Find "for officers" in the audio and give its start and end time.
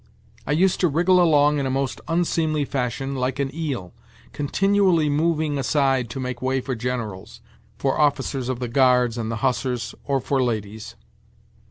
7.77-8.49